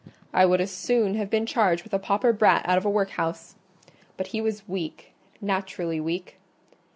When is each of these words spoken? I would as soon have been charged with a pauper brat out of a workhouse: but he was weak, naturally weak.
I 0.33 0.47
would 0.47 0.61
as 0.61 0.71
soon 0.71 1.13
have 1.13 1.29
been 1.29 1.45
charged 1.45 1.83
with 1.83 1.93
a 1.93 1.99
pauper 1.99 2.33
brat 2.33 2.67
out 2.67 2.75
of 2.79 2.85
a 2.85 2.89
workhouse: 2.89 3.53
but 4.17 4.25
he 4.33 4.41
was 4.41 4.67
weak, 4.67 5.13
naturally 5.39 5.99
weak. 5.99 6.39